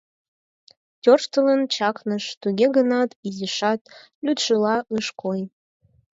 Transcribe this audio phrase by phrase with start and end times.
[1.01, 3.81] Тӧрштылын чакныш, туге гынат, изишат
[4.25, 5.41] лӱдшыла ыш кой.